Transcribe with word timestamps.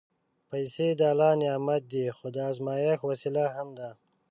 پېسې 0.49 0.87
د 0.99 1.01
الله 1.11 1.31
نعمت 1.43 1.83
دی، 1.91 2.05
خو 2.15 2.25
د 2.35 2.37
ازمېښت 2.49 3.01
وسیله 3.09 3.43
هم 3.55 3.69
ده. 3.79 3.89